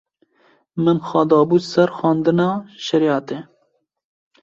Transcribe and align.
min 0.83 0.99
xwe 1.07 1.21
dabû 1.29 1.57
ser 1.71 1.89
xwendina 1.97 2.49
şerîetê 2.85 3.37